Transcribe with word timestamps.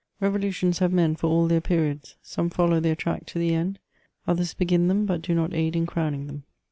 Revolutions 0.19 0.79
have 0.79 0.91
men 0.91 1.15
for 1.15 1.27
all 1.27 1.45
their 1.47 1.61
periods: 1.61 2.15
some 2.23 2.49
follow 2.49 2.79
their 2.79 2.95
track 2.95 3.27
to 3.27 3.37
the 3.37 3.53
end, 3.53 3.77
others 4.25 4.55
begin 4.55 4.87
them, 4.87 5.05
but 5.05 5.21
do 5.21 5.35
not 5.35 5.53
aid 5.53 5.75
in 5.75 5.85
crowning 5.85 6.25
them. 6.25 6.41